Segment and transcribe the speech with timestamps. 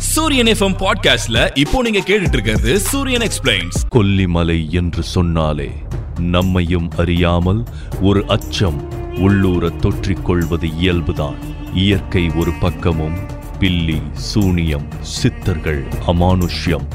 [0.00, 5.70] சூரியன் எஃப்எம் பாட்காஸ்ட்ல இப்போ நீங்க கேட்டுட்டு இருக்கிறது சூரியன் எக்ஸ்பிளைன்ஸ் கொல்லிமலை என்று சொன்னாலே
[6.18, 7.64] நம்மையும் அறியாமல்
[8.00, 11.36] ஒரு அச்சம் உள்ளூர தொற்றிக் கொள்வது இயல்புதான்.
[11.74, 13.18] இயற்கை ஒரு பக்கமும்
[13.58, 16.86] பில்லி சூனியம் சித்தர்கள் அமானுஷ்யம்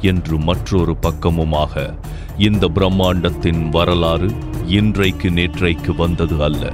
[0.00, 1.94] என்று மற்றொரு பக்கமுமாக
[2.38, 4.30] இந்த பிரம்மாண்டத்தின் வரலாறு
[4.66, 6.72] இன்றைக்கு நேற்றைக்கு வந்தது அல்ல.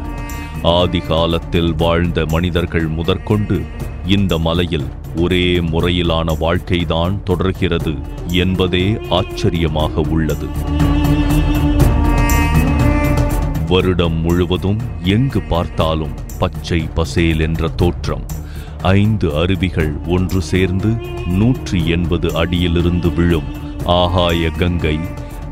[0.62, 3.61] ஆதி காலத்தில் வாழ்ந்த மனிதர்கள் முதற்கொண்டு
[4.07, 4.84] இந்த மலையில்
[5.16, 7.94] ஒரே முறையிலான வாழ்க்கைதான் தொடர்கிறது
[8.29, 10.46] என்பதே ஆச்சரியமாக உள்ளது.
[13.68, 18.26] வருடம் முழுவதும் எங்கு பார்த்தாலும் பச்சை பசேல் என்ற தோற்றம்.
[18.82, 20.95] ஐந்து அருவிகள் ஒன்று சேர்ந்து
[21.26, 24.98] நூற்றி எண்பது அடியிலிருந்து விழும் ஆகாய கங்கை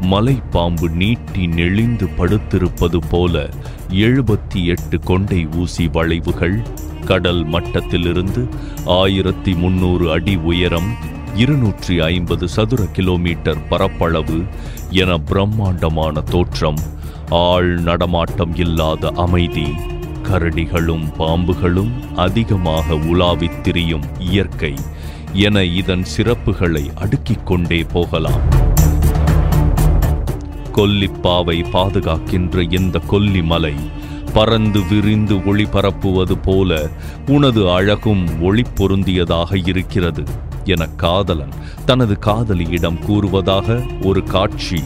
[0.00, 3.48] மலைப்பாம்பு நீட்டி நெளிந்து படுத்திருப்பது போல
[3.88, 6.62] எழுபத்தி எட்டு கொண்டை ஊசி வளைவுகள்
[7.06, 8.48] கடல் மட்டத்திலிருந்து
[8.84, 14.42] ஆயிரத்தி முன்னூறு அடி உயரம் இருநூற்றி ஐம்பது சதுர கிலோமீட்டர் பரப்பளவு
[14.90, 16.78] என பிரம்மாண்டமான தோற்றம்
[17.28, 19.66] ஆள் நடமாட்டம் இல்லாத அமைதி.
[20.22, 24.74] கரடிகளும் பாம்புகளும் அதிகமாக உலாவித் திரியும் இயற்கை
[25.32, 28.65] என இதன் சிறப்புகளை அடுக்கிக் கொண்டே போகலாம்.
[30.76, 33.74] கொல்லிப்பாவை பாதுகாக்கின்ற இந்த கொல்லிமலை
[34.32, 36.70] பறந்து விரிந்து ஒளி பரப்புவது போல
[37.26, 40.24] உனது அழகும் ஒளி பொருந்தியதாக இருக்கிறது
[40.64, 41.54] என காதலன்
[41.86, 44.80] தனது காதலியிடம் கூறுவதாக ஒரு காட்சி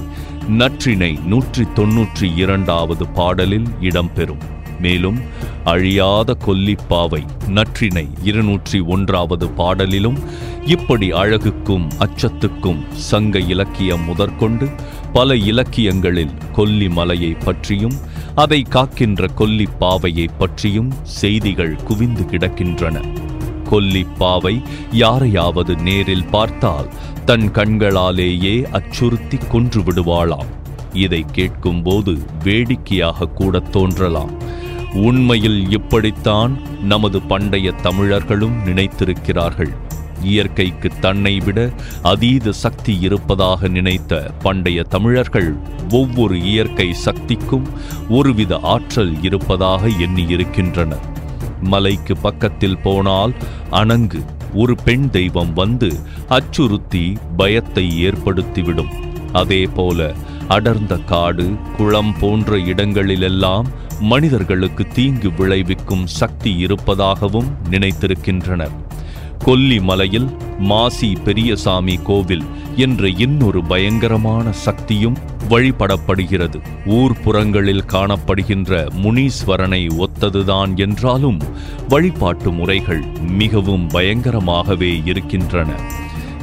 [0.58, 4.44] நற்றினை நூற்றி தொன்னூற்றி இரண்டாவது பாடலில் இடம்பெறும்.
[4.82, 5.18] மேலும்
[5.64, 7.22] அழியாத கொல்லிப்பாவை
[7.56, 10.18] நற்றினை இருநூற்றி ஒன்றாவது பாடலிலும்
[10.66, 14.68] இப்படி அழகுக்கும் அச்சத்துக்கும் சங்க இலக்கியம் முதற்கொண்டு
[15.12, 17.96] பல இலக்கியங்களில் கொல்லி மலையை பற்றியும்
[18.34, 22.96] அதை காக்கின்ற கொல்லி பாவையை பற்றியும் செய்திகள் குவிந்து கிடக்கின்றன.
[23.70, 24.54] கொல்லி பாவை
[25.00, 26.88] யாரையாவது நேரில் பார்த்தால்
[27.24, 30.50] தன் கண்களாலேயே அச்சுறுத்தி கொன்று விடுவாளாம்.
[30.92, 32.12] இதை கேட்கும்போது
[32.44, 34.32] வேடிக்கையாக கூட தோன்றலாம்.
[34.94, 39.70] உண்மையில் இப்படித்தான் நமது பண்டைய தமிழர்களும் நினைத்திருக்கிறார்கள்.
[40.22, 45.56] இயற்கைக்கு தன்னை விட அதீத சக்தி இருப்பதாக நினைத்த பண்டைய தமிழர்கள்
[45.90, 47.66] ஒவ்வொரு இயற்கை சக்திக்கும்
[48.08, 51.06] ஒருவித ஆற்றல் இருப்பதாக எண்ணியிருக்கின்றனர்.
[51.60, 53.34] மலைக்கு பக்கத்தில் போனால்
[53.70, 54.24] அணங்கு
[54.54, 55.92] ஒரு பெண் தெய்வம் வந்து
[56.28, 58.92] அச்சுறுத்தி பயத்தை ஏற்படுத்திவிடும்.
[59.32, 60.14] அதே போல
[60.48, 63.66] அடர்ந்த காடு குளம் போன்ற இடங்களிலெல்லாம்
[64.00, 68.70] மனிதர்களுக்கு தீங்கு விளைவிக்கும் சக்தி இருப்பதாகவும் நினைத்திருக்கின்றனர்.
[69.38, 70.28] கொல்லி மலையில்
[70.58, 72.42] மாசி பெரியசாமி கோவில்
[72.76, 75.16] என்ற இன்னொரு பயங்கரமான சக்தியும்
[75.48, 76.60] வழிபடப்படுகிறது.
[76.86, 81.40] ஊர்ப்புறங்களில் காணப்படுகின்ற முனீஸ்வரனை ஒத்ததுதான் என்றாலும்
[81.88, 85.72] வழிபாட்டு முறைகள் மிகவும் பயங்கரமாகவே இருக்கின்றன.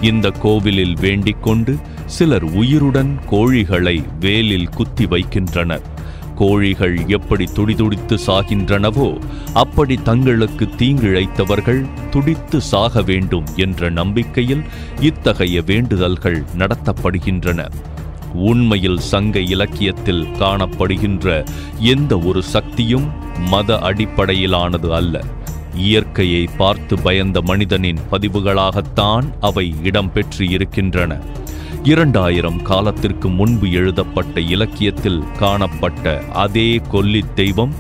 [0.02, 1.76] இந்த கோவிலில் வேண்டிக் கொண்டு
[2.06, 5.96] சிலர் உயிருடன் கோழிகளை வேலில் குத்தி வைக்கின்றனர்.
[6.38, 9.10] கோழிகள் எப்படி துடிதுடித்து சாகின்றனவோ
[9.54, 14.64] அப்படி தங்களுக்கு தீங்கிழைத்தவர்கள் துடித்து சாக வேண்டும் என்ற நம்பிக்கையில்
[15.02, 17.62] இத்தகைய வேண்டுதல்கள் நடத்தப்படுகின்றன.
[18.34, 21.46] உண்மையில் சங்க இலக்கியத்தில் காணப்படுகின்ற
[21.94, 23.08] எந்த ஒரு சக்தியும்
[23.48, 25.24] மத அடிப்படையிலானது அல்ல.
[25.76, 31.20] இயற்கையை பார்த்து பயந்த மனிதனின் பதிவுகளாகத்தான் அவை இடம்பெற்று இருக்கின்றன
[31.88, 37.74] இரண்டாயிரம் காலத்திற்கு முன்பு எழுதப்பட்ட இலக்கியத்தில் காணப்பட்ட அதே கொல்லி தெய்வம்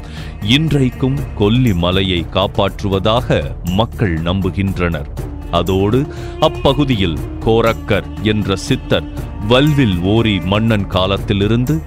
[0.55, 3.37] இன்றைக்கும் கொல்லி மலையை காப்பாற்றுவதாக
[3.69, 5.09] மக்கள் நம்புகின்றனர்.
[5.51, 5.99] அதோடு
[6.39, 9.07] அப்பகுதியில் கோரக்கர் என்ற சித்தர்
[9.47, 11.81] வல்வில் ஓரி மன்னன் காலத்திலிருந்து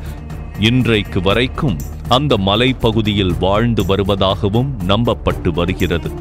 [0.58, 1.78] இன்றைக்கு வரைக்கும்
[2.08, 6.12] அந்த மலைப்பகுதியில் வாழ்ந்து வருவதாகவும் நம்பப்பட்டு வருகிறது.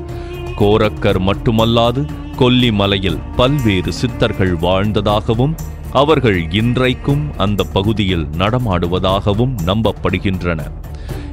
[0.56, 2.02] கோரக்கர் மட்டுமல்லாது
[2.38, 5.56] கொல்லிமலையில் பல்வேறு சித்தர்கள் வாழ்ந்ததாகவும்
[5.92, 10.72] அவர்கள் இன்றைக்கும் அந்த பகுதியில் நடமாடுவதாகவும் நம்பப்படுகின்றன.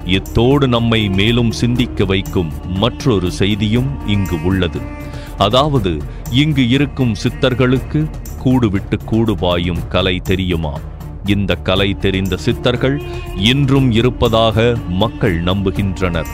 [0.05, 4.81] இத்தோடு நம்மை மேலும் சிந்திக்க வைக்கும் மற்றொரு செய்தியும் இங்கு உள்ளது.
[5.39, 5.97] அதாவது
[6.31, 8.11] இங்கு இருக்கும் சித்தர்களுக்கு
[8.45, 10.79] கூடுவிட்டு கூடு பாயும் கலை தெரியுமா?
[11.25, 13.03] இந்த கலை தெரிந்த சித்தர்கள்
[13.37, 16.27] இன்றும் இருப்பதாக மக்கள் நம்புகின்றனர்.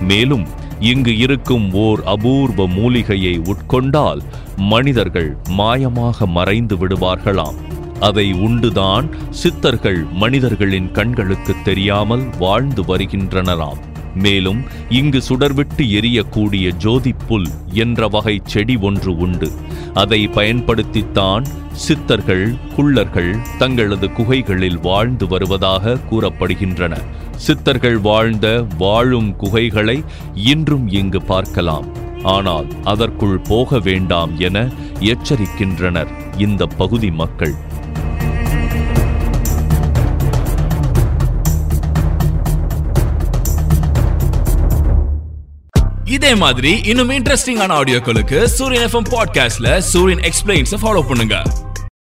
[0.00, 0.46] மேலும்
[0.80, 4.20] இங்கு இருக்கும் ஓர் அபூர்வ மூலிகையை உட்கொண்டால்
[4.56, 7.65] மனிதர்கள் மாயமாக மறைந்து விடுவார்களாம்.
[8.00, 13.82] அதை உண்டுதான் சித்தர்கள் மனிதர்களின் கண்களுக்கு தெரியாமல் வாழ்ந்து வருகின்றனராம்.
[14.14, 19.50] மேலும் இங்கு சுடர்விட்டு எரியக்கூடிய ஜோதிப்புல் என்ற வகை செடி ஒன்று உண்டு.
[19.94, 26.96] அதை பயன்படுத்தித்தான் சித்தர்கள் குள்ளர்கள் தங்களது குகைகளில் வாழ்ந்து வருவதாக கூறப்படுகின்றன.
[27.36, 30.04] சித்தர்கள் வாழ்ந்த வாழும் குகைகளை
[30.34, 31.84] இன்றும் இங்கு பார்க்கலாம்.
[32.22, 34.68] ஆனால் அதற்குள் போக வேண்டாம் என
[35.00, 36.08] எச்சரிக்கின்றனர்
[36.38, 37.65] இந்த பகுதி மக்கள்.
[46.16, 51.42] இதே மாதிரி இன்னும் இன்ட்ரெஸ்டிங்கான ஆடியோக்களுக்கு சூரியன் எஃப்எம் பாட்காஸ்ட்ல சூரியன் எக்ஸ்பிளைன்ஸ் ஃபாலோ பண்ணுங்க.